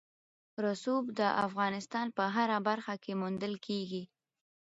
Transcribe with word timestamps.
رسوب 0.65 1.03
د 1.19 1.21
افغانستان 1.45 2.07
په 2.17 2.23
هره 2.35 2.57
برخه 2.67 2.93
کې 3.03 3.13
موندل 3.21 3.53
کېږي. 3.67 4.03